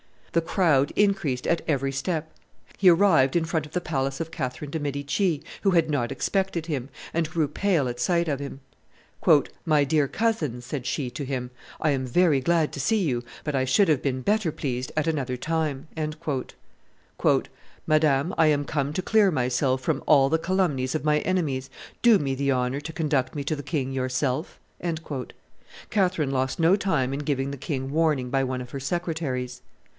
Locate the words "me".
22.17-22.33, 23.35-23.43